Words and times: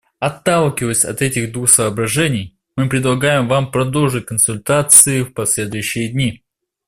Отталкиваясь 0.17 1.05
от 1.05 1.21
этих 1.21 1.51
двух 1.53 1.69
соображений, 1.69 2.57
мы 2.75 2.89
предлагаем 2.89 3.47
Вам 3.47 3.69
продолжить 3.69 4.25
консультации 4.25 5.21
в 5.21 5.31
последующие 5.35 6.09
дни. 6.09 6.43